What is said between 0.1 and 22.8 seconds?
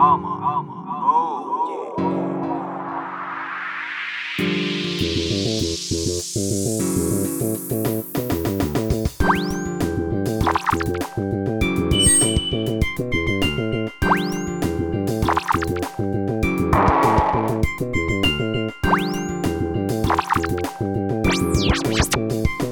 armor. Oh, yeah.